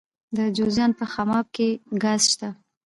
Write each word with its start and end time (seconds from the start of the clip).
د 0.37 0.39
جوزجان 0.55 0.91
په 0.99 1.05
خماب 1.13 1.45
کې 1.55 1.67
ګاز 2.03 2.21
شته. 2.31 2.49